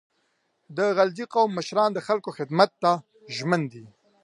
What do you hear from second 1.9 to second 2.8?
د خلکو خدمت